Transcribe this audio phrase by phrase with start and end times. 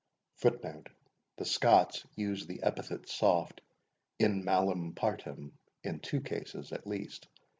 [0.41, 3.61] [The Scots use the epithet soft,
[4.17, 7.27] IN MALAM PARTEM, in two cases, at least.